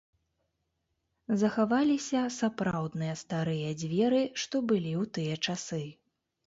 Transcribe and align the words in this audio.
Захаваліся 1.41 2.21
сапраўдныя 2.39 3.13
старыя 3.23 3.69
дзверы, 3.83 4.27
што 4.45 4.55
былі 4.75 4.93
ў 5.01 5.05
тыя 5.21 5.43
часы. 5.49 5.87